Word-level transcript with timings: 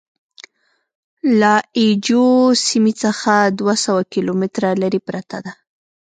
له 1.39 1.53
اي 1.77 1.87
جو 2.07 2.23
سیمې 2.67 2.93
څخه 3.03 3.33
دوه 3.59 3.75
سوه 3.85 4.01
کیلومتره 4.13 4.69
لرې 4.81 5.01
پرته 5.07 5.37
ده. 5.45 5.53